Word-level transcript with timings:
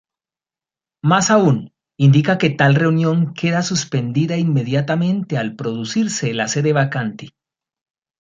Más 1.03 1.29
aún, 1.29 1.75
indica 1.95 2.39
que 2.39 2.49
tal 2.49 2.73
reunión 2.73 3.35
queda 3.35 3.61
suspendida 3.61 4.35
inmediatamente 4.37 5.37
al 5.37 5.55
producirse 5.55 6.33
la 6.33 6.47
sede 6.47 6.73
vacante. 6.73 7.35